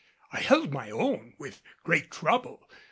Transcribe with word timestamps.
I 0.33 0.39
held 0.39 0.73
my 0.73 0.89
own 0.89 1.35
with 1.37 1.61
great 1.83 2.09
trouble. 2.09 2.67